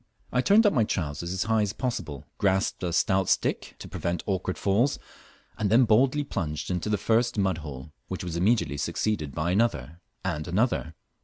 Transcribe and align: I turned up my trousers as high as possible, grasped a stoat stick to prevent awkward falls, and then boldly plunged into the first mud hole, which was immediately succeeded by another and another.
I 0.31 0.41
turned 0.41 0.65
up 0.65 0.73
my 0.73 0.83
trousers 0.83 1.31
as 1.31 1.43
high 1.43 1.61
as 1.61 1.73
possible, 1.73 2.25
grasped 2.39 2.81
a 2.81 2.91
stoat 2.91 3.29
stick 3.29 3.75
to 3.77 3.87
prevent 3.87 4.23
awkward 4.25 4.57
falls, 4.57 4.97
and 5.59 5.69
then 5.69 5.85
boldly 5.85 6.23
plunged 6.23 6.71
into 6.71 6.89
the 6.89 6.97
first 6.97 7.37
mud 7.37 7.59
hole, 7.59 7.93
which 8.07 8.23
was 8.23 8.35
immediately 8.35 8.77
succeeded 8.77 9.35
by 9.35 9.51
another 9.51 10.01
and 10.25 10.47
another. 10.47 10.95